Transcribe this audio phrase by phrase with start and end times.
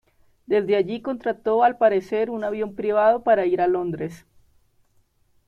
[0.47, 4.25] Desde allí contrató al parecer un avión privado para ir a Londres.